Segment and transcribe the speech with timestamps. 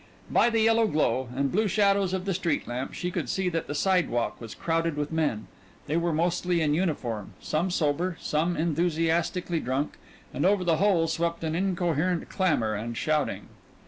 [0.31, 3.67] By the yellow glow and blue shadows of the street lamp she could see that
[3.67, 5.45] the sidewalk was crowded with men.
[5.85, 9.99] They were mostly in uniform, some sober, some enthusiastically drunk,
[10.33, 13.49] and over the whole swept an incoherent clamor and shouting.